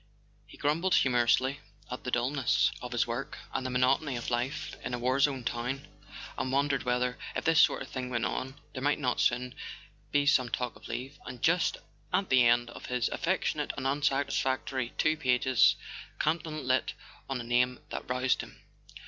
[0.47, 1.59] He grumbled humorously
[1.91, 4.31] at the dulness of his A SON AT THE FRONT work and the monotony of
[4.31, 5.85] life in a war zone town;
[6.39, 9.53] and wondered whether, if this sort of thing went on, there might not soon
[10.11, 11.19] be some talk of leave.
[11.27, 11.77] And just
[12.11, 15.75] at the end of his affectionate and unsatisfactory two pages,
[16.19, 16.95] Campton lit
[17.29, 18.59] on a name that roused him.